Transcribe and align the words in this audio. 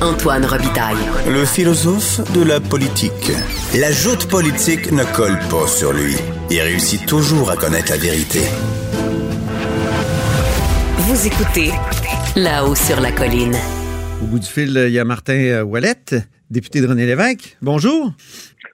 Antoine 0.00 0.46
Robitaille. 0.46 0.96
Le 1.28 1.44
philosophe 1.44 2.20
de 2.32 2.44
la 2.44 2.60
politique. 2.60 3.32
La 3.76 3.90
joute 3.90 4.28
politique 4.28 4.92
ne 4.92 5.02
colle 5.02 5.36
pas 5.50 5.66
sur 5.66 5.92
lui. 5.92 6.14
Il 6.50 6.60
réussit 6.60 7.04
toujours 7.04 7.50
à 7.50 7.56
connaître 7.56 7.90
la 7.90 7.98
vérité. 7.98 8.38
Vous 10.98 11.26
écoutez 11.26 11.72
là-haut 12.36 12.76
sur 12.76 13.00
la 13.00 13.10
colline. 13.10 13.56
Au 14.22 14.26
bout 14.26 14.38
du 14.38 14.46
fil, 14.46 14.84
il 14.86 14.92
y 14.92 15.00
a 15.00 15.04
Martin 15.04 15.62
Ouellette, 15.62 16.14
député 16.48 16.80
de 16.80 16.86
René 16.86 17.04
Lévesque. 17.04 17.56
Bonjour. 17.60 18.12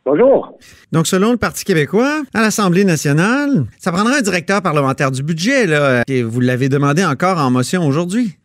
Bonjour. 0.05 0.59
Donc, 0.93 1.07
selon 1.07 1.31
le 1.31 1.39
Parti 1.39 1.65
québécois, 1.65 2.21
à 2.35 2.43
l'Assemblée 2.43 2.85
nationale, 2.85 3.65
ça 3.79 3.91
prendra 3.91 4.19
un 4.19 4.21
directeur 4.21 4.61
parlementaire 4.61 5.11
du 5.11 5.23
budget, 5.23 5.67
là, 5.67 6.03
et 6.07 6.23
vous 6.23 6.41
l'avez 6.41 6.69
demandé 6.69 7.03
encore 7.03 7.39
en 7.39 7.51
motion 7.51 7.87
aujourd'hui. 7.87 8.37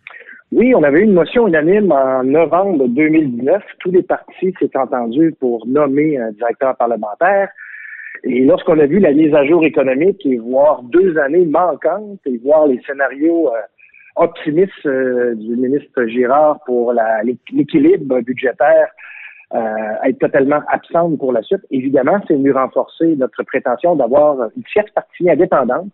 Oui, 0.51 0.73
on 0.73 0.81
avait 0.81 1.01
eu 1.01 1.03
une 1.03 1.13
motion 1.13 1.47
unanime 1.47 1.91
en 1.91 2.23
novembre 2.23 2.87
2019. 2.87 3.61
Tous 3.79 3.91
les 3.91 4.01
partis 4.01 4.51
s'étaient 4.59 4.79
entendus 4.79 5.35
pour 5.39 5.67
nommer 5.67 6.17
un 6.17 6.31
directeur 6.31 6.75
parlementaire. 6.75 7.49
Et 8.23 8.43
lorsqu'on 8.45 8.79
a 8.79 8.87
vu 8.87 8.97
la 8.97 9.13
mise 9.13 9.33
à 9.35 9.45
jour 9.45 9.63
économique 9.63 10.25
et 10.25 10.37
voir 10.37 10.81
deux 10.83 11.17
années 11.19 11.45
manquantes 11.45 12.19
et 12.25 12.37
voir 12.39 12.65
les 12.65 12.81
scénarios 12.81 13.49
euh, 13.49 13.59
optimistes 14.15 14.85
euh, 14.87 15.35
du 15.35 15.55
ministre 15.55 16.05
Girard 16.05 16.59
pour 16.65 16.93
l'équilibre 17.53 18.19
budgétaire 18.21 18.89
euh, 19.53 19.59
être 20.05 20.19
totalement 20.19 20.61
absente 20.67 21.17
pour 21.17 21.31
la 21.31 21.41
suite, 21.41 21.65
évidemment, 21.71 22.19
c'est 22.27 22.35
venu 22.35 22.51
renforcer 22.51 23.15
notre 23.15 23.41
prétention 23.43 23.95
d'avoir 23.95 24.49
une 24.55 24.63
tierce 24.63 24.91
partie 24.91 25.29
indépendante 25.29 25.89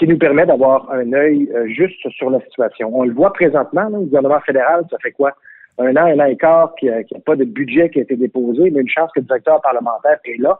qui 0.00 0.06
nous 0.06 0.16
permet 0.16 0.46
d'avoir 0.46 0.90
un 0.90 1.12
œil 1.12 1.46
euh, 1.54 1.66
juste 1.68 2.08
sur 2.12 2.30
la 2.30 2.40
situation. 2.40 2.90
On 2.92 3.04
le 3.04 3.12
voit 3.12 3.34
présentement, 3.34 3.86
le 3.90 4.06
gouvernement 4.06 4.40
fédéral, 4.40 4.82
ça 4.90 4.96
fait 5.02 5.12
quoi? 5.12 5.34
Un 5.78 5.94
an, 5.94 6.06
un 6.06 6.18
an 6.18 6.24
et 6.24 6.38
quart 6.38 6.74
qu'il 6.76 6.90
n'y 6.90 6.96
a, 6.96 7.20
pas 7.20 7.36
de 7.36 7.44
budget 7.44 7.90
qui 7.90 7.98
a 7.98 8.02
été 8.02 8.16
déposé, 8.16 8.70
mais 8.70 8.80
une 8.80 8.88
chance 8.88 9.10
que 9.14 9.20
le 9.20 9.26
directeur 9.26 9.60
parlementaire 9.60 10.18
est 10.24 10.40
là 10.40 10.58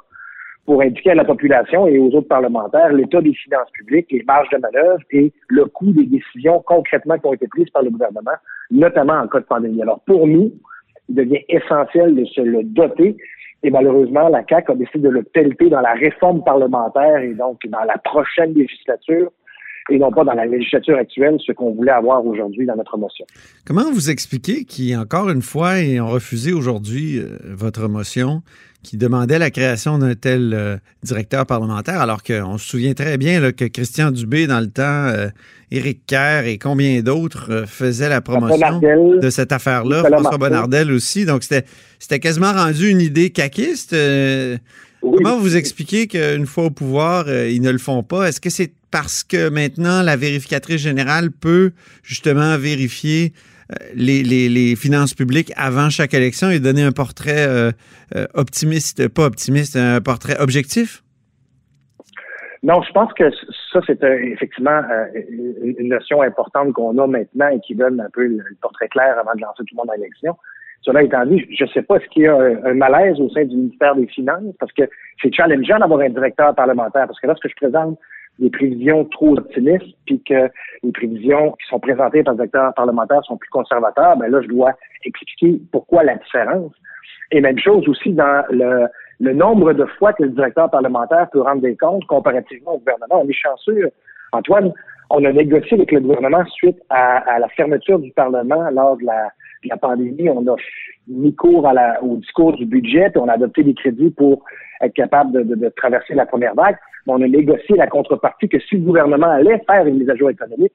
pour 0.66 0.82
indiquer 0.82 1.12
à 1.12 1.14
la 1.14 1.24
population 1.24 1.86
et 1.86 1.98
aux 1.98 2.08
autres 2.08 2.28
parlementaires 2.28 2.92
l'état 2.92 3.22
des 3.22 3.32
finances 3.32 3.70
publiques, 3.72 4.08
les 4.10 4.22
marges 4.24 4.50
de 4.50 4.58
manœuvre 4.58 5.00
et 5.10 5.32
le 5.48 5.64
coût 5.64 5.90
des 5.90 6.04
décisions 6.04 6.62
concrètement 6.66 7.18
qui 7.18 7.26
ont 7.26 7.32
été 7.32 7.48
prises 7.48 7.70
par 7.70 7.82
le 7.82 7.88
gouvernement, 7.88 8.36
notamment 8.70 9.14
en 9.14 9.26
cas 9.26 9.40
de 9.40 9.46
pandémie. 9.46 9.80
Alors 9.80 10.00
pour 10.00 10.26
nous, 10.26 10.52
il 11.08 11.14
devient 11.14 11.42
essentiel 11.48 12.14
de 12.14 12.26
se 12.26 12.42
le 12.42 12.62
doter 12.62 13.16
et 13.62 13.70
malheureusement, 13.70 14.28
la 14.28 14.42
CAQ 14.48 14.72
a 14.72 14.74
décidé 14.74 15.00
de 15.00 15.08
le 15.10 15.22
pelleter 15.22 15.68
dans 15.68 15.80
la 15.80 15.92
réforme 15.92 16.42
parlementaire 16.42 17.18
et 17.18 17.34
donc 17.34 17.60
dans 17.66 17.84
la 17.84 17.98
prochaine 17.98 18.54
législature 18.54 19.30
et 19.88 19.98
non 19.98 20.10
pas 20.10 20.24
dans 20.24 20.34
la 20.34 20.46
législature 20.46 20.96
actuelle, 20.96 21.36
ce 21.44 21.52
qu'on 21.52 21.72
voulait 21.72 21.92
avoir 21.92 22.24
aujourd'hui 22.24 22.66
dans 22.66 22.76
notre 22.76 22.96
motion. 22.98 23.24
Comment 23.64 23.90
vous 23.90 24.10
expliquez 24.10 24.64
encore 24.96 25.30
une 25.30 25.42
fois, 25.42 25.74
ont 26.00 26.08
refusé 26.08 26.52
aujourd'hui 26.52 27.18
euh, 27.18 27.38
votre 27.44 27.88
motion 27.88 28.42
qui 28.82 28.96
demandait 28.96 29.38
la 29.38 29.50
création 29.50 29.98
d'un 29.98 30.14
tel 30.14 30.52
euh, 30.54 30.76
directeur 31.02 31.44
parlementaire, 31.44 32.00
alors 32.00 32.22
qu'on 32.22 32.56
se 32.56 32.66
souvient 32.66 32.94
très 32.94 33.18
bien 33.18 33.52
que 33.52 33.66
Christian 33.66 34.10
Dubé, 34.10 34.46
dans 34.46 34.60
le 34.60 34.70
temps, 34.70 34.82
euh, 35.08 35.28
Éric 35.70 36.06
Kerr 36.06 36.46
et 36.46 36.56
combien 36.56 37.02
d'autres 37.02 37.64
faisaient 37.66 38.08
la 38.08 38.22
promotion 38.22 38.80
de 38.80 39.30
cette 39.30 39.52
affaire-là, 39.52 40.04
François 40.04 40.38
Bonnardel 40.38 40.90
aussi. 40.92 41.26
Donc, 41.26 41.42
c'était 41.42 42.18
quasiment 42.18 42.52
rendu 42.52 42.88
une 42.88 43.00
idée 43.00 43.30
caquiste. 43.30 43.94
Comment 45.00 45.38
vous 45.38 45.56
expliquez 45.56 46.06
qu'une 46.06 46.46
fois 46.46 46.64
au 46.64 46.70
pouvoir, 46.70 47.28
ils 47.28 47.62
ne 47.62 47.70
le 47.70 47.78
font 47.78 48.02
pas? 48.02 48.28
Est-ce 48.28 48.40
que 48.40 48.50
c'est 48.50 48.72
parce 48.90 49.24
que 49.24 49.48
maintenant, 49.48 50.02
la 50.02 50.16
vérificatrice 50.16 50.80
générale 50.80 51.30
peut 51.30 51.72
justement 52.02 52.56
vérifier 52.58 53.32
euh, 53.72 53.86
les, 53.94 54.74
finances 54.76 55.14
publiques 55.14 55.52
avant 55.56 55.90
chaque 55.90 56.14
élection 56.14 56.50
et 56.50 56.58
donner 56.58 56.82
un 56.82 56.92
portrait 56.92 57.46
euh, 57.46 57.70
euh, 58.16 58.26
optimiste, 58.34 59.08
pas 59.08 59.26
optimiste, 59.26 59.76
un 59.76 60.00
portrait 60.00 60.36
objectif? 60.40 61.02
Non, 62.62 62.82
je 62.82 62.92
pense 62.92 63.12
que 63.14 63.30
ça, 63.72 63.80
c'est 63.86 64.02
effectivement 64.02 64.82
une 65.62 65.88
notion 65.88 66.20
importante 66.20 66.74
qu'on 66.74 66.98
a 66.98 67.06
maintenant 67.06 67.48
et 67.48 67.60
qui 67.60 67.74
donne 67.74 68.00
un 68.00 68.10
peu 68.12 68.26
le 68.26 68.44
portrait 68.60 68.88
clair 68.88 69.16
avant 69.18 69.34
de 69.34 69.40
lancer 69.40 69.62
tout 69.64 69.74
le 69.74 69.76
monde 69.76 69.90
à 69.90 69.96
l'élection. 69.96 70.36
Cela 70.82 71.02
étant 71.02 71.26
dit, 71.26 71.44
je 71.56 71.64
ne 71.64 71.68
sais 71.68 71.82
pas 71.82 71.98
ce 72.00 72.06
qu'il 72.06 72.22
y 72.22 72.26
a 72.26 72.34
un, 72.36 72.74
malaise 72.74 73.20
au 73.20 73.28
sein 73.30 73.44
du 73.44 73.56
ministère 73.56 73.94
des 73.94 74.06
Finances 74.06 74.54
parce 74.58 74.72
que 74.72 74.82
c'est 75.20 75.34
challengeant 75.34 75.78
d'avoir 75.78 76.00
un 76.00 76.08
directeur 76.08 76.54
parlementaire 76.54 77.06
parce 77.06 77.20
que 77.20 77.26
lorsque 77.26 77.48
je 77.48 77.54
présente 77.54 77.98
des 78.38 78.48
prévisions 78.48 79.04
trop 79.04 79.36
optimistes, 79.36 79.94
puis 80.06 80.22
que 80.22 80.48
les 80.82 80.92
prévisions 80.92 81.52
qui 81.52 81.66
sont 81.68 81.78
présentées 81.78 82.22
par 82.22 82.32
le 82.32 82.38
directeur 82.38 82.72
parlementaire 82.72 83.22
sont 83.24 83.36
plus 83.36 83.50
conservateurs, 83.50 84.16
ben 84.16 84.30
là, 84.30 84.40
je 84.40 84.48
dois 84.48 84.72
expliquer 85.04 85.60
pourquoi 85.70 86.04
la 86.04 86.16
différence. 86.16 86.72
Et 87.32 87.42
même 87.42 87.58
chose 87.58 87.86
aussi 87.86 88.12
dans 88.12 88.44
le, 88.50 88.86
le 89.20 89.34
nombre 89.34 89.74
de 89.74 89.84
fois 89.84 90.14
que 90.14 90.22
le 90.22 90.30
directeur 90.30 90.70
parlementaire 90.70 91.28
peut 91.30 91.42
rendre 91.42 91.60
des 91.60 91.76
comptes 91.76 92.06
comparativement 92.06 92.74
au 92.74 92.78
gouvernement. 92.78 93.22
On 93.22 93.28
est 93.28 93.32
chanceux. 93.34 93.90
Antoine, 94.32 94.72
on 95.10 95.24
a 95.24 95.32
négocié 95.32 95.76
avec 95.76 95.92
le 95.92 96.00
gouvernement 96.00 96.44
suite 96.46 96.78
à, 96.88 97.38
la 97.38 97.48
fermeture 97.50 97.98
du 97.98 98.12
Parlement 98.12 98.70
lors 98.70 98.96
de 98.96 99.04
la, 99.04 99.30
la 99.64 99.76
pandémie. 99.76 100.28
On 100.30 100.46
a 100.46 100.56
mis 101.08 101.34
cours 101.34 101.66
à 101.66 101.72
la, 101.72 102.02
au 102.02 102.16
discours 102.16 102.52
du 102.54 102.66
budget, 102.66 103.10
puis 103.10 103.20
on 103.20 103.28
a 103.28 103.34
adopté 103.34 103.62
des 103.62 103.74
crédits 103.74 104.10
pour 104.10 104.44
être 104.80 104.94
capable 104.94 105.32
de, 105.32 105.42
de, 105.42 105.54
de 105.54 105.68
traverser 105.68 106.14
la 106.14 106.26
première 106.26 106.54
vague 106.54 106.76
on 107.06 107.22
a 107.22 107.28
négocié 107.28 107.76
la 107.76 107.86
contrepartie 107.86 108.48
que 108.48 108.58
si 108.60 108.76
le 108.76 108.82
gouvernement 108.82 109.30
allait 109.30 109.60
faire 109.68 109.86
une 109.86 109.98
mise 109.98 110.10
à 110.10 110.16
jour 110.16 110.30
économique, 110.30 110.72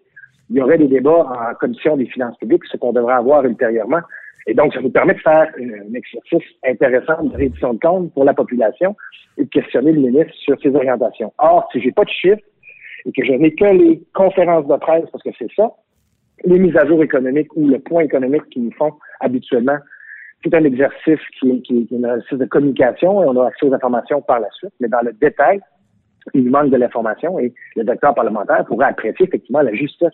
il 0.50 0.58
y 0.58 0.62
aurait 0.62 0.78
des 0.78 0.88
débats 0.88 1.26
en 1.26 1.56
commission 1.56 1.98
des 1.98 2.06
finances 2.06 2.38
publiques, 2.38 2.64
ce 2.72 2.78
qu'on 2.78 2.94
devrait 2.94 3.16
avoir 3.16 3.46
ultérieurement. 3.46 4.02
Et 4.48 4.54
donc, 4.54 4.74
ça 4.74 4.82
nous 4.82 4.92
permet 4.92 5.16
de 5.16 5.20
faire 5.20 5.52
un 5.58 5.94
exercice 5.94 6.48
intéressant 6.64 7.24
de 7.24 7.36
réduction 7.36 7.74
de 7.74 7.80
compte 7.80 8.14
pour 8.14 8.26
la 8.26 8.34
population 8.34 8.96
et 9.38 9.46
de 9.46 9.50
questionner 9.50 9.92
le 9.92 10.02
ministre 10.02 10.34
sur 10.36 10.60
ses 10.62 10.76
orientations. 10.76 11.34
Or, 11.40 11.68
si 11.72 11.82
j'ai 11.82 11.92
pas 11.92 12.04
de 12.04 12.10
chiffres 12.10 12.44
et 13.06 13.12
que 13.12 13.26
je 13.26 13.32
n'ai 13.32 13.56
que 13.56 13.66
les 13.66 14.04
conférences 14.14 14.68
de 14.68 14.76
presse, 14.76 15.06
parce 15.12 15.24
que 15.24 15.32
c'est 15.40 15.52
ça, 15.56 15.72
les 16.46 16.60
mises 16.60 16.78
à 16.78 16.86
jour 16.86 17.04
économiques 17.04 17.56
ou 17.56 17.68
le 17.68 17.80
point 17.80 18.04
économique 18.04 18.48
qu'ils 18.50 18.66
nous 18.66 18.74
font 18.74 18.94
habituellement, 19.20 19.78
c'est 20.44 20.54
un 20.54 20.64
exercice 20.64 21.20
qui, 21.40 21.62
qui, 21.64 21.88
est 21.90 21.96
un 21.96 22.16
exercice 22.16 22.38
de 22.38 22.46
communication 22.46 23.24
et 23.24 23.26
on 23.26 23.42
a 23.42 23.48
accès 23.48 23.66
aux 23.66 23.74
informations 23.74 24.22
par 24.22 24.40
la 24.40 24.50
suite. 24.52 24.74
Mais 24.80 24.88
dans 24.88 25.02
le 25.02 25.14
détail, 25.14 25.60
il 26.34 26.50
manque 26.50 26.70
de 26.70 26.78
l'information 26.78 27.40
et 27.40 27.54
le 27.76 27.84
docteur 27.84 28.14
parlementaire 28.14 28.66
pourrait 28.66 28.88
apprécier 28.88 29.26
effectivement 29.26 29.62
la 29.62 29.74
justesse 29.74 30.14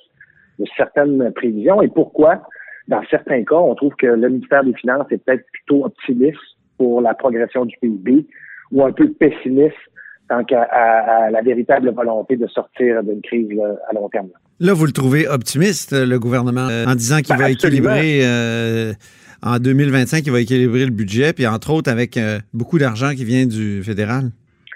de 0.59 0.65
certaines 0.77 1.31
prévisions 1.33 1.81
et 1.81 1.87
pourquoi, 1.87 2.41
dans 2.87 3.01
certains 3.09 3.43
cas, 3.43 3.55
on 3.55 3.75
trouve 3.75 3.95
que 3.95 4.07
le 4.07 4.29
ministère 4.29 4.63
des 4.63 4.73
Finances 4.73 5.07
est 5.11 5.23
peut-être 5.23 5.45
plutôt 5.51 5.85
optimiste 5.85 6.39
pour 6.77 7.01
la 7.01 7.13
progression 7.13 7.65
du 7.65 7.75
PIB 7.81 8.25
ou 8.71 8.83
un 8.83 8.91
peu 8.91 9.09
pessimiste 9.11 9.75
tant 10.31 10.43
qu'à 10.45 11.29
la 11.29 11.41
véritable 11.41 11.93
volonté 11.93 12.37
de 12.37 12.47
sortir 12.47 13.03
d'une 13.03 13.21
crise 13.21 13.49
à 13.89 13.93
long 13.93 14.07
terme. 14.07 14.29
Là, 14.61 14.73
vous 14.73 14.85
le 14.85 14.93
trouvez 14.93 15.27
optimiste, 15.27 15.91
le 15.91 16.19
gouvernement, 16.19 16.69
euh, 16.69 16.85
en 16.85 16.95
disant 16.95 17.17
qu'il 17.17 17.35
ben, 17.35 17.43
va 17.43 17.49
équilibrer 17.49 18.21
euh, 18.23 18.93
en 19.43 19.57
2025, 19.57 20.23
il 20.25 20.31
va 20.31 20.39
équilibrer 20.39 20.85
le 20.85 20.91
budget, 20.91 21.33
puis 21.33 21.45
entre 21.47 21.73
autres 21.73 21.91
avec 21.91 22.15
euh, 22.15 22.39
beaucoup 22.53 22.79
d'argent 22.79 23.09
qui 23.09 23.25
vient 23.25 23.45
du 23.45 23.83
fédéral? 23.83 24.29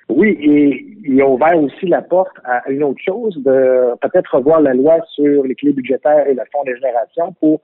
Oui, 0.10 0.38
et 0.42 0.86
il 1.06 1.22
a 1.22 1.28
ouvert 1.28 1.58
aussi 1.58 1.86
la 1.86 2.02
porte 2.02 2.36
à 2.44 2.70
une 2.70 2.84
autre 2.84 3.02
chose, 3.06 3.36
de 3.38 3.96
peut-être 4.02 4.36
revoir 4.36 4.60
la 4.60 4.74
loi 4.74 4.98
sur 5.14 5.44
les 5.44 5.56
clés 5.56 5.72
budgétaires 5.72 6.28
et 6.28 6.34
le 6.34 6.42
fonds 6.52 6.64
de 6.66 6.76
génération 6.76 7.34
pour 7.40 7.62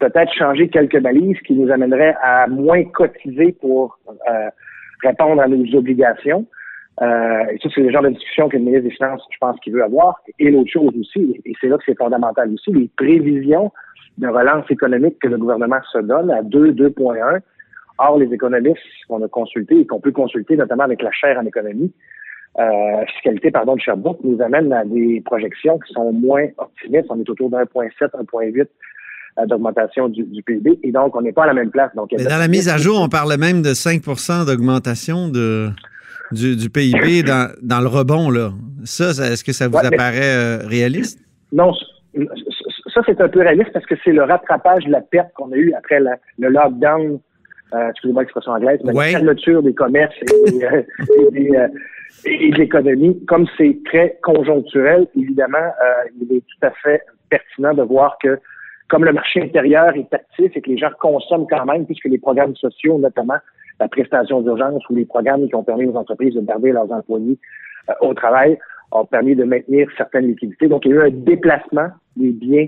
peut-être 0.00 0.32
changer 0.34 0.68
quelques 0.68 1.00
balises 1.00 1.38
qui 1.46 1.54
nous 1.54 1.70
amèneraient 1.70 2.16
à 2.22 2.46
moins 2.48 2.82
cotiser 2.84 3.52
pour 3.60 3.98
euh, 4.28 4.50
répondre 5.02 5.40
à 5.40 5.46
nos 5.46 5.76
obligations. 5.76 6.46
Euh, 7.00 7.44
et 7.50 7.58
ça, 7.62 7.68
c'est 7.74 7.80
le 7.80 7.90
genre 7.90 8.02
de 8.02 8.10
discussion 8.10 8.48
que 8.48 8.56
le 8.56 8.64
ministre 8.64 8.84
des 8.88 8.94
Finances, 8.94 9.22
je 9.30 9.38
pense, 9.38 9.58
qu'il 9.60 9.72
veut 9.72 9.82
avoir. 9.82 10.20
Et 10.38 10.50
l'autre 10.50 10.70
chose 10.70 10.92
aussi, 10.98 11.40
et 11.44 11.52
c'est 11.60 11.68
là 11.68 11.78
que 11.78 11.84
c'est 11.86 11.96
fondamental 11.96 12.52
aussi, 12.52 12.70
les 12.72 12.90
prévisions 12.96 13.72
de 14.18 14.28
relance 14.28 14.70
économique 14.70 15.18
que 15.20 15.28
le 15.28 15.38
gouvernement 15.38 15.80
se 15.90 15.98
donne 15.98 16.30
à 16.30 16.42
2, 16.42 16.72
2.1. 16.72 17.40
Or, 17.98 18.18
les 18.18 18.32
économistes 18.32 18.78
qu'on 19.08 19.22
a 19.22 19.28
consultés 19.28 19.80
et 19.80 19.86
qu'on 19.86 20.00
peut 20.00 20.12
consulter, 20.12 20.56
notamment 20.56 20.84
avec 20.84 21.02
la 21.02 21.12
chaire 21.12 21.38
en 21.38 21.46
économie, 21.46 21.92
euh, 22.58 23.06
fiscalité 23.14 23.50
pardon, 23.50 23.76
de 23.76 23.80
Sherbrooke 23.80 24.18
nous 24.24 24.42
amène 24.42 24.72
à 24.72 24.84
des 24.84 25.22
projections 25.24 25.78
qui 25.78 25.92
sont 25.94 26.12
moins 26.12 26.46
optimistes. 26.58 27.06
On 27.08 27.18
est 27.18 27.28
autour 27.28 27.48
d'un 27.48 27.62
1,7, 27.62 28.10
1,8 28.10 28.66
euh, 29.38 29.46
d'augmentation 29.46 30.08
du, 30.08 30.24
PIB. 30.42 30.78
Et 30.82 30.92
donc, 30.92 31.16
on 31.16 31.22
n'est 31.22 31.32
pas 31.32 31.44
à 31.44 31.46
la 31.46 31.54
même 31.54 31.70
place. 31.70 31.90
Donc, 31.94 32.10
Mais 32.12 32.24
dans 32.24 32.38
la 32.38 32.48
mise 32.48 32.68
à 32.68 32.76
jour, 32.76 33.00
on 33.00 33.08
parlait 33.08 33.38
même 33.38 33.62
de 33.62 33.70
5% 33.70 34.46
d'augmentation 34.46 35.28
de, 35.28 35.70
du, 36.32 36.70
PIB 36.70 37.22
dans, 37.22 37.52
dans, 37.62 37.80
le 37.80 37.88
rebond. 37.88 38.30
Là. 38.30 38.52
Ça, 38.84 39.10
est-ce 39.10 39.44
que 39.44 39.52
ça 39.52 39.68
vous 39.68 39.78
apparaît 39.78 40.36
euh, 40.36 40.66
réaliste? 40.66 41.20
Non, 41.52 41.72
ça, 42.94 43.00
c'est 43.06 43.20
un 43.20 43.28
peu 43.28 43.40
réaliste 43.40 43.72
parce 43.72 43.86
que 43.86 43.94
c'est 44.04 44.12
le 44.12 44.22
rattrapage 44.22 44.84
de 44.84 44.90
la 44.90 45.00
perte 45.00 45.32
qu'on 45.34 45.52
a 45.52 45.56
eue 45.56 45.72
après 45.74 46.00
le 46.00 46.48
lockdown 46.48 47.20
euh, 47.74 47.88
excusez-moi 47.88 48.22
l'expression 48.22 48.52
anglaise, 48.52 48.80
mais 48.84 48.92
la 48.92 49.02
fermeture 49.02 49.62
des 49.62 49.72
commerces 49.72 50.14
et, 50.20 50.64
euh, 50.64 50.82
euh, 51.10 51.68
et, 52.26 52.50
de 52.50 52.58
l'économie, 52.58 53.24
comme 53.26 53.46
c'est 53.56 53.78
très 53.86 54.18
conjoncturel, 54.22 55.06
évidemment, 55.16 55.72
il 56.20 56.36
est 56.36 56.40
tout 56.40 56.66
à 56.66 56.70
fait 56.82 57.02
pertinent 57.30 57.72
de 57.72 57.82
voir 57.82 58.18
que 58.22 58.38
comme 58.88 59.06
le 59.06 59.12
marché 59.14 59.40
intérieur 59.40 59.96
est 59.96 60.12
actif 60.12 60.54
et 60.54 60.60
que 60.60 60.68
les 60.68 60.76
gens 60.76 60.90
consomment 61.00 61.46
quand 61.48 61.64
même, 61.64 61.86
puisque 61.86 62.04
les 62.04 62.18
programmes 62.18 62.54
sociaux, 62.56 62.98
notamment 62.98 63.38
la 63.80 63.88
prestation 63.88 64.40
d'urgence 64.42 64.82
ou 64.88 64.94
les 64.94 65.04
programmes 65.04 65.48
qui 65.48 65.54
ont 65.54 65.64
permis 65.64 65.86
aux 65.86 65.96
entreprises 65.96 66.34
de 66.34 66.40
garder 66.40 66.72
leurs 66.72 66.90
employés 66.92 67.38
euh, 67.88 67.94
au 68.00 68.14
travail, 68.14 68.58
ont 68.92 69.06
permis 69.06 69.34
de 69.34 69.44
maintenir 69.44 69.88
certaines 69.96 70.26
liquidités. 70.26 70.68
Donc, 70.68 70.84
il 70.84 70.90
y 70.90 70.94
a 70.94 70.96
eu 70.96 71.06
un 71.06 71.10
déplacement 71.10 71.88
des 72.16 72.30
biens, 72.30 72.66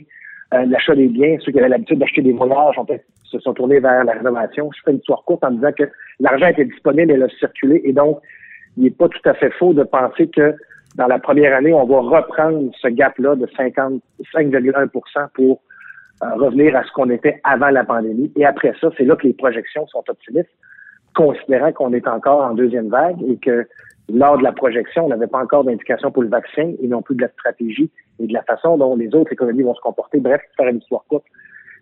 euh, 0.54 0.64
l'achat 0.66 0.94
des 0.94 1.08
biens. 1.08 1.36
Ceux 1.40 1.52
qui 1.52 1.58
avaient 1.58 1.68
l'habitude 1.68 1.98
d'acheter 1.98 2.22
des 2.22 2.32
voyages 2.32 2.78
ont 2.78 2.86
se 3.24 3.40
sont 3.40 3.54
tournés 3.54 3.80
vers 3.80 4.04
la 4.04 4.12
rénovation. 4.12 4.70
Je 4.74 4.80
fais 4.84 4.92
une 4.92 4.98
histoire 4.98 5.24
courte 5.24 5.44
en 5.44 5.50
disant 5.50 5.72
que 5.76 5.84
l'argent 6.20 6.46
était 6.46 6.64
disponible 6.64 7.12
et 7.12 7.22
a 7.22 7.28
circulé. 7.28 7.80
Et 7.84 7.92
donc, 7.92 8.20
il 8.76 8.84
n'est 8.84 8.90
pas 8.90 9.08
tout 9.08 9.28
à 9.28 9.34
fait 9.34 9.50
faux 9.50 9.74
de 9.74 9.82
penser 9.82 10.28
que 10.28 10.54
dans 10.96 11.06
la 11.06 11.18
première 11.18 11.56
année, 11.56 11.72
on 11.72 11.84
va 11.84 12.18
reprendre 12.18 12.70
ce 12.80 12.88
gap-là 12.88 13.34
de 13.34 13.46
55,1% 13.46 15.28
pour 15.34 15.60
euh, 16.22 16.34
revenir 16.36 16.76
à 16.76 16.84
ce 16.84 16.92
qu'on 16.92 17.10
était 17.10 17.40
avant 17.42 17.70
la 17.70 17.84
pandémie. 17.84 18.32
Et 18.36 18.46
après 18.46 18.72
ça, 18.80 18.88
c'est 18.96 19.04
là 19.04 19.16
que 19.16 19.26
les 19.26 19.32
projections 19.32 19.86
sont 19.88 20.04
optimistes, 20.08 20.50
considérant 21.14 21.72
qu'on 21.72 21.92
est 21.92 22.06
encore 22.06 22.42
en 22.42 22.54
deuxième 22.54 22.88
vague 22.88 23.22
et 23.28 23.36
que 23.36 23.66
lors 24.12 24.38
de 24.38 24.42
la 24.42 24.52
projection, 24.52 25.06
on 25.06 25.08
n'avait 25.08 25.26
pas 25.26 25.38
encore 25.38 25.64
d'indication 25.64 26.10
pour 26.10 26.22
le 26.22 26.28
vaccin 26.28 26.72
et 26.82 26.86
non 26.86 27.02
plus 27.02 27.14
de 27.14 27.22
la 27.22 27.28
stratégie 27.28 27.90
et 28.20 28.26
de 28.26 28.32
la 28.32 28.42
façon 28.42 28.76
dont 28.76 28.96
les 28.96 29.14
autres 29.14 29.32
économies 29.32 29.62
vont 29.62 29.74
se 29.74 29.80
comporter. 29.80 30.20
Bref, 30.20 30.42
faire 30.56 30.68
une 30.68 30.78
histoire 30.78 31.04
courte. 31.08 31.24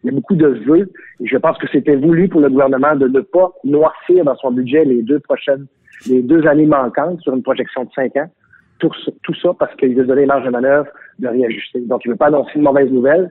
Il 0.02 0.11
y 0.11 0.11
a 0.11 0.17
beaucoup 0.17 0.37
de 0.37 0.46
vœux 0.46 0.90
et 1.20 1.26
je 1.26 1.37
pense 1.37 1.58
que 1.58 1.67
c'était 1.70 1.96
voulu 1.96 2.29
pour 2.29 2.40
le 2.40 2.49
gouvernement 2.49 2.94
de 2.96 3.08
ne 3.08 3.20
pas 3.20 3.52
noircir 3.64 4.25
dans 4.25 4.37
son 4.37 4.52
budget 4.52 4.84
les 4.84 5.02
deux 5.02 5.20
prochaines, 5.20 5.67
les 6.08 6.23
deux 6.23 6.46
années 6.46 6.67
manquantes 6.67 7.20
sur 7.20 7.35
une 7.35 7.43
projection 7.43 7.85
de 7.85 7.90
cinq 7.94 8.17
ans. 8.17 8.31
Tout, 8.78 8.90
tout 9.23 9.35
ça 9.35 9.50
parce 9.58 9.75
qu'il 9.76 9.94
veut 9.94 10.05
donner 10.05 10.26
marge 10.26 10.44
de 10.44 10.50
manœuvre 10.50 10.88
de 11.19 11.28
réajuster. 11.28 11.81
Donc, 11.82 12.05
il 12.05 12.08
ne 12.08 12.14
veut 12.14 12.19
pas 12.19 12.26
annoncer 12.26 12.52
une 12.56 12.62
mauvaise 12.62 12.90
nouvelle. 12.90 13.31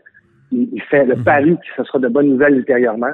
Il, 0.54 0.82
fait 0.90 1.06
le 1.06 1.16
mhm. 1.16 1.24
pari 1.24 1.58
que 1.58 1.64
ce 1.78 1.84
sera 1.84 2.00
de 2.00 2.08
bonnes 2.08 2.30
nouvelles 2.30 2.58
ultérieurement. 2.58 3.14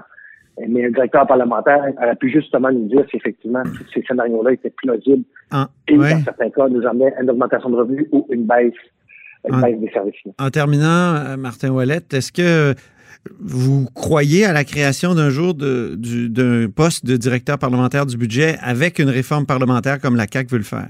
Mais 0.67 0.81
le 0.81 0.91
directeur 0.91 1.27
parlementaire 1.27 1.81
aurait 2.01 2.15
pu 2.15 2.31
justement 2.31 2.71
nous 2.71 2.87
dire 2.87 3.05
si 3.09 3.17
effectivement 3.17 3.61
tous 3.63 3.85
ces 3.93 4.01
scénarios-là 4.03 4.53
étaient 4.53 4.73
plausibles 4.75 5.23
ah, 5.51 5.69
et 5.87 5.95
dans 5.95 6.23
certains 6.23 6.49
cas 6.49 6.67
nous 6.67 6.85
amenaient 6.85 7.13
à 7.15 7.21
une 7.21 7.29
augmentation 7.29 7.69
de 7.69 7.75
revenus 7.75 8.07
ou 8.11 8.25
une 8.31 8.45
baisse, 8.45 8.73
une 9.47 9.61
baisse 9.61 9.79
des 9.79 9.89
services. 9.91 10.15
En 10.39 10.49
terminant, 10.49 11.15
euh, 11.15 11.37
Martin 11.37 11.69
Wallet, 11.69 12.01
est-ce 12.11 12.31
que 12.31 12.73
vous 13.39 13.87
croyez 13.93 14.45
à 14.45 14.53
la 14.53 14.63
création 14.63 15.13
d'un 15.13 15.29
jour 15.29 15.53
d'un 15.53 16.69
poste 16.75 17.05
de 17.05 17.17
directeur 17.17 17.57
parlementaire 17.57 18.05
du 18.05 18.17
budget 18.17 18.57
avec 18.61 18.99
une 18.99 19.09
réforme 19.09 19.45
parlementaire 19.45 19.99
comme 19.99 20.15
la 20.15 20.25
CAQ 20.31 20.51
veut 20.51 20.57
le 20.57 20.63
faire? 20.63 20.87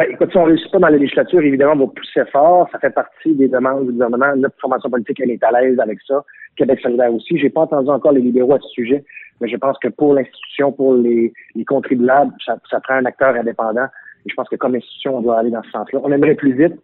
Ben, 0.00 0.06
écoute, 0.12 0.30
si 0.30 0.38
on 0.38 0.46
ne 0.46 0.52
réussit 0.52 0.72
pas 0.72 0.78
dans 0.78 0.88
la 0.88 0.96
législature, 0.96 1.42
évidemment, 1.42 1.74
on 1.74 1.86
va 1.86 1.92
pousser 1.92 2.24
fort. 2.32 2.66
Ça 2.72 2.78
fait 2.78 2.88
partie 2.88 3.34
des 3.34 3.48
demandes 3.48 3.84
du 3.84 3.92
gouvernement. 3.92 4.34
Notre 4.34 4.58
formation 4.58 4.88
politique, 4.88 5.20
elle 5.20 5.32
est 5.32 5.44
à 5.44 5.50
l'aise 5.50 5.78
avec 5.78 5.98
ça. 6.08 6.24
Québec 6.56 6.80
solidaire 6.80 7.12
aussi. 7.12 7.36
J'ai 7.36 7.50
pas 7.50 7.60
entendu 7.60 7.90
encore 7.90 8.12
les 8.12 8.22
libéraux 8.22 8.54
à 8.54 8.58
ce 8.60 8.68
sujet, 8.68 9.04
mais 9.42 9.48
je 9.50 9.58
pense 9.58 9.76
que 9.78 9.88
pour 9.88 10.14
l'institution, 10.14 10.72
pour 10.72 10.94
les, 10.94 11.34
contribuables, 11.66 12.32
ça, 12.46 12.56
prend 12.80 12.94
un 12.94 13.04
acteur 13.04 13.34
indépendant. 13.34 13.88
Et 14.24 14.30
je 14.30 14.34
pense 14.34 14.48
que 14.48 14.56
comme 14.56 14.74
institution, 14.74 15.18
on 15.18 15.20
doit 15.20 15.38
aller 15.38 15.50
dans 15.50 15.62
ce 15.64 15.70
sens-là. 15.70 16.00
On 16.02 16.10
aimerait 16.10 16.34
plus 16.34 16.54
vite, 16.54 16.80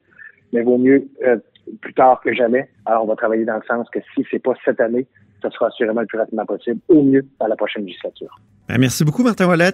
mais 0.52 0.60
vaut 0.60 0.76
mieux 0.76 1.08
euh, 1.26 1.38
plus 1.80 1.94
tard 1.94 2.20
que 2.20 2.34
jamais. 2.34 2.68
Alors, 2.84 3.04
on 3.04 3.06
va 3.06 3.16
travailler 3.16 3.46
dans 3.46 3.56
le 3.56 3.64
sens 3.66 3.88
que 3.88 4.00
si 4.14 4.26
c'est 4.30 4.42
pas 4.42 4.52
cette 4.62 4.78
année, 4.78 5.06
ça 5.40 5.48
sera 5.52 5.68
assurément 5.68 6.02
le 6.02 6.06
plus 6.06 6.18
rapidement 6.18 6.44
possible, 6.44 6.80
au 6.88 7.02
mieux 7.02 7.24
dans 7.40 7.46
la 7.46 7.56
prochaine 7.56 7.86
législature. 7.86 8.38
Ben, 8.68 8.76
merci 8.76 9.06
beaucoup, 9.06 9.22
Martin 9.22 9.48
Wallet. 9.48 9.72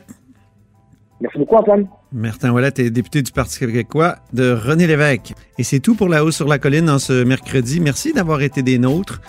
Merci 1.22 1.38
beaucoup, 1.38 1.54
Antoine. 1.54 1.86
Martin 2.12 2.50
Wallet 2.50 2.72
est 2.78 2.90
député 2.90 3.22
du 3.22 3.30
Parti 3.30 3.60
québécois 3.60 4.16
de 4.32 4.52
René 4.52 4.88
Lévesque. 4.88 5.34
Et 5.56 5.62
c'est 5.62 5.78
tout 5.78 5.94
pour 5.94 6.08
La 6.08 6.24
Hausse 6.24 6.34
sur 6.34 6.48
la 6.48 6.58
Colline 6.58 6.90
en 6.90 6.98
ce 6.98 7.22
mercredi. 7.22 7.78
Merci 7.78 8.12
d'avoir 8.12 8.42
été 8.42 8.62
des 8.62 8.76
nôtres. 8.78 9.20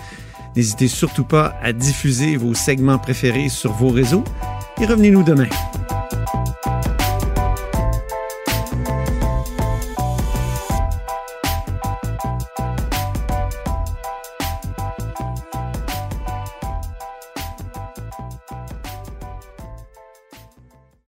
N'hésitez 0.55 0.87
surtout 0.87 1.23
pas 1.23 1.55
à 1.61 1.71
diffuser 1.71 2.35
vos 2.35 2.55
segments 2.55 2.97
préférés 2.97 3.49
sur 3.49 3.71
vos 3.73 3.89
réseaux 3.89 4.23
et 4.81 4.85
revenez-nous 4.85 5.23
demain. 5.23 5.47